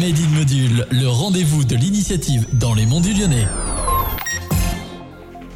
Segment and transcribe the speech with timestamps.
[0.00, 3.46] Made in Module, le rendez-vous de l'initiative dans les monts du Lyonnais.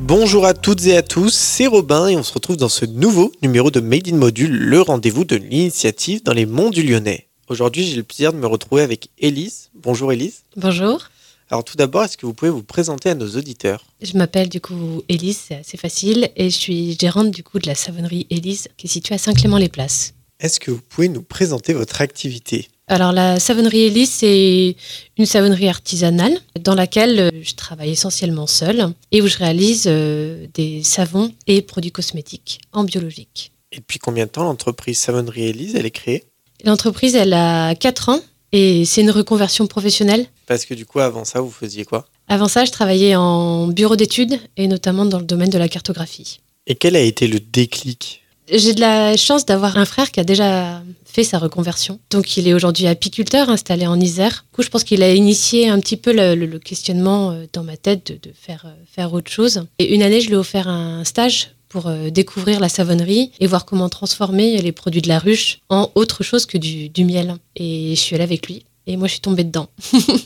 [0.00, 3.30] Bonjour à toutes et à tous, c'est Robin et on se retrouve dans ce nouveau
[3.40, 7.28] numéro de Made in Module, le rendez-vous de l'initiative dans les monts du Lyonnais.
[7.46, 9.70] Aujourd'hui, j'ai le plaisir de me retrouver avec Élise.
[9.76, 10.42] Bonjour Élise.
[10.56, 11.04] Bonjour.
[11.48, 13.84] Alors tout d'abord, est-ce que vous pouvez vous présenter à nos auditeurs?
[14.02, 17.68] Je m'appelle du coup Élise, c'est assez facile, et je suis gérante du coup de
[17.68, 20.14] la savonnerie Élise qui est située à Saint-Clément-les-Places.
[20.40, 22.66] Est-ce que vous pouvez nous présenter votre activité?
[22.92, 24.76] Alors la savonnerie Élise, c'est
[25.16, 30.46] une savonnerie artisanale dans laquelle euh, je travaille essentiellement seule et où je réalise euh,
[30.52, 33.52] des savons et produits cosmétiques en biologique.
[33.72, 36.24] Et depuis combien de temps l'entreprise Savonnerie Élise, elle est créée?
[36.66, 38.20] L'entreprise, elle a 4 ans
[38.52, 40.26] et c'est une reconversion professionnelle.
[40.44, 42.04] Parce que du coup, avant ça, vous faisiez quoi?
[42.28, 46.40] Avant ça, je travaillais en bureau d'études et notamment dans le domaine de la cartographie.
[46.66, 48.21] Et quel a été le déclic?
[48.52, 52.00] J'ai de la chance d'avoir un frère qui a déjà fait sa reconversion.
[52.10, 54.44] Donc il est aujourd'hui apiculteur installé en Isère.
[54.50, 57.76] Du coup, je pense qu'il a initié un petit peu le, questionnement euh, dans ma
[57.76, 59.64] tête de, euh, faire autre chose.
[59.78, 63.46] Et une année, je lui ai offert un stage pour euh, découvrir la savonnerie et
[63.46, 67.36] voir comment transformer les produits de la ruche en autre chose que du, du miel.
[67.56, 68.66] Et je suis allée avec lui.
[68.86, 69.68] Et moi, je suis tombée dedans.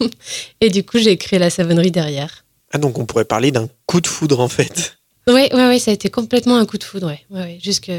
[0.62, 2.44] et du coup, j'ai créé la savonnerie derrière.
[2.72, 4.96] Ah donc on pourrait parler d'un coup de foudre en fait.
[5.26, 7.14] Oui, ouais, ouais, ça a été complètement un coup de foudre.
[7.30, 7.58] Ouais.
[7.62, 7.90] Jusque-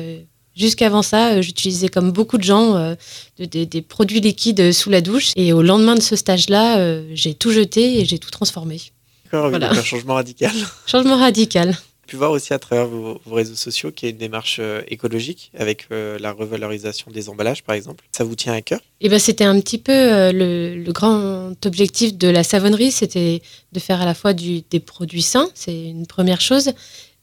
[0.55, 2.95] Jusqu'avant ça, euh, j'utilisais comme beaucoup de gens euh,
[3.39, 5.33] de- des- des produits liquides sous la douche.
[5.35, 8.79] Et au lendemain de ce stage-là, euh, j'ai tout jeté et j'ai tout transformé.
[9.25, 9.71] D'accord, Voilà.
[9.71, 10.53] un changement radical.
[10.87, 11.75] Changement radical.
[12.08, 15.52] Pu voir aussi à travers vos, réseaux sociaux qu'il y a une démarche euh, écologique
[15.58, 18.03] avec euh, la revalorisation des emballages par exemple.
[18.11, 18.80] Ça vous tient à cœur?
[19.02, 23.80] Et ben, c'était un petit peu euh, le, grand objectif de la savonnerie, c'était de
[23.80, 26.72] faire à la fois des produits sains, c'est une première chose,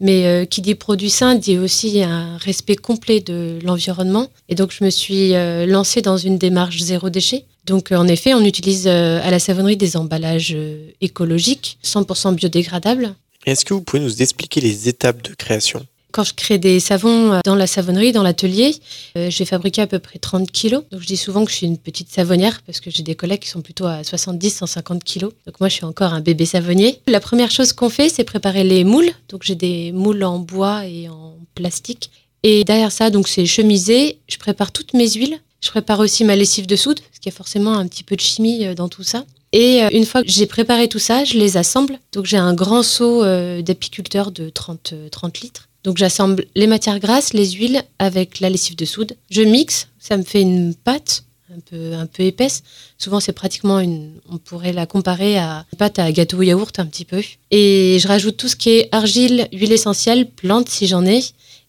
[0.00, 4.28] mais qui dit produits sains dit aussi un respect complet de l'environnement.
[4.48, 5.32] Et donc, je me suis
[5.66, 7.44] lancée dans une démarche zéro déchet.
[7.64, 10.56] Donc, en effet, on utilise à la savonnerie des emballages
[11.00, 13.14] écologiques, 100% biodégradables.
[13.44, 15.84] Est-ce que vous pouvez nous expliquer les étapes de création?
[16.12, 18.76] Quand je crée des savons euh, dans la savonnerie, dans l'atelier,
[19.16, 20.84] euh, j'ai fabriqué à peu près 30 kilos.
[20.92, 23.40] Donc je dis souvent que je suis une petite savonnière parce que j'ai des collègues
[23.40, 25.32] qui sont plutôt à 70, 150 kilos.
[25.46, 27.00] Donc moi, je suis encore un bébé savonnier.
[27.06, 29.10] La première chose qu'on fait, c'est préparer les moules.
[29.30, 32.10] Donc j'ai des moules en bois et en plastique.
[32.42, 34.18] Et derrière ça, donc c'est chemisé.
[34.28, 35.38] Je prépare toutes mes huiles.
[35.62, 38.16] Je prépare aussi ma lessive de soude parce qu'il y a forcément un petit peu
[38.16, 39.24] de chimie euh, dans tout ça.
[39.52, 41.98] Et euh, une fois que j'ai préparé tout ça, je les assemble.
[42.12, 45.68] Donc j'ai un grand seau euh, d'apiculteur de 30, euh, 30 litres.
[45.84, 49.16] Donc j'assemble les matières grasses, les huiles avec la lessive de soude.
[49.30, 51.24] Je mixe, ça me fait une pâte
[51.54, 52.62] un peu, un peu épaisse.
[52.98, 56.78] Souvent c'est pratiquement une, on pourrait la comparer à une pâte à gâteau ou yaourt
[56.78, 57.20] un petit peu.
[57.50, 61.20] Et je rajoute tout ce qui est argile, huile essentielle, plantes si j'en ai.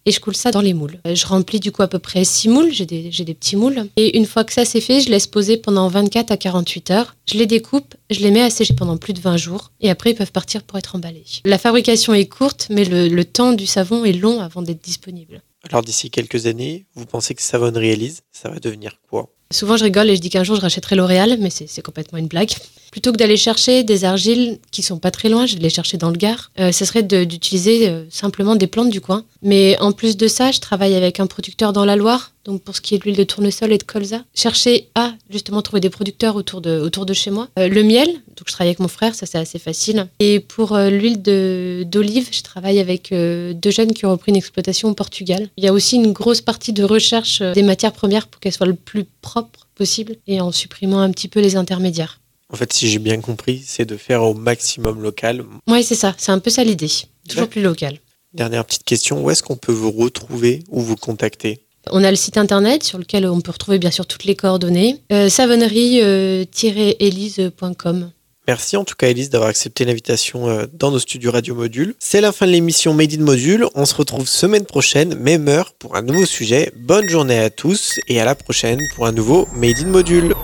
[0.06, 1.00] Et je coule ça dans les moules.
[1.08, 3.88] Euh, Je remplis du coup à peu près 6 moules, j'ai des, des petits moules.
[3.96, 7.16] Et une fois que ça c'est fait, je laisse poser pendant 24 à 48 heures.
[7.31, 9.72] Je les découpe, je les mets à sécher pendant plus de 20 jours.
[9.80, 11.24] Et après, ils peuvent partir pour être emballés.
[11.46, 15.41] La fabrication est courte, mais le, le temps du savon est long avant d'être disponible.
[15.69, 19.30] Alors d'ici quelques années, vous pensez que Savonnerie Élise, ça va devenir quoi?
[19.50, 22.28] Souvent, je rigole et je dis qu'un jour, je rachèterai L'Oréal, mais c'est complètement une
[22.28, 22.52] blague.
[22.93, 25.97] Plutôt que d'aller chercher des argiles qui sont pas très loin, je vais les chercher
[25.97, 29.23] dans le Gard, euh, ce serait d'utiliser euh, simplement des plantes du coin.
[29.41, 32.75] Mais en plus de ça, je travaille avec un producteur dans la Loire, donc pour
[32.75, 34.23] ce qui est de l'huile de tournesol et de colza.
[34.35, 37.47] Chercher à justement trouver des producteurs autour de, autour de chez moi.
[37.57, 40.07] Euh, le miel, donc je travaille avec mon frère, ça c'est assez facile.
[40.19, 44.89] Et pour euh, l'huile d'olive, je travaille avec deux jeunes qui ont repris une exploitation
[44.89, 45.49] au Portugal.
[45.57, 48.67] Il y a aussi une grosse partie de recherche des matières premières pour qu'elles soient
[48.67, 52.19] le plus propres possible et en supprimant un petit peu les intermédiaires.
[52.53, 55.44] En fait, si j'ai bien compris, c'est de faire au maximum local.
[55.68, 56.90] Oui, c'est ça, c'est un peu ça l'idée.
[57.28, 57.50] Toujours Ouais.
[57.50, 57.97] plus local.
[58.34, 61.66] Dernière petite question, où est-ce qu'on peut vous retrouver ou vous contacter?
[61.91, 65.00] On a le site internet sur lequel on peut retrouver bien sûr toutes les coordonnées.
[65.12, 68.12] Euh, savonnerie-élise.com.
[68.47, 71.96] Merci en tout cas Elise d'avoir accepté l'invitation euh, dans nos studios Radio Module.
[72.00, 73.66] C'est la fin de l'émission Made in Module.
[73.73, 76.72] On se retrouve semaine prochaine, même heure, pour un nouveau sujet.
[76.76, 80.35] Bonne journée à tous et à la prochaine pour un nouveau Made in Module.